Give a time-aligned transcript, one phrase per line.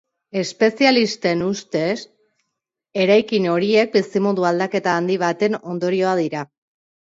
[0.43, 1.91] Espezialisten ustez
[3.05, 6.47] eraikin horiek bizimodu aldaketa handi baten ondorioa dira.